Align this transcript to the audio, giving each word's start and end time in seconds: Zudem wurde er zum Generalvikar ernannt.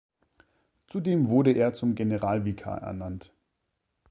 Zudem 0.87 1.29
wurde 1.29 1.51
er 1.51 1.75
zum 1.75 1.93
Generalvikar 1.93 2.79
ernannt. 2.81 3.31